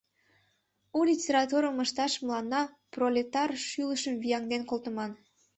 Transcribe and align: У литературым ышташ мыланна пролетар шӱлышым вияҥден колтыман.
У 0.97 0.99
литературым 1.09 1.75
ышташ 1.85 2.13
мыланна 2.23 2.61
пролетар 2.93 3.49
шӱлышым 3.67 4.15
вияҥден 4.23 4.61
колтыман. 4.69 5.11